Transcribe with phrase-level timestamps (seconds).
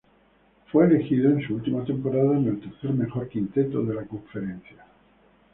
[0.71, 4.83] Fue elegido en su última temporada en el tercer mejor quinteto de la conferencia.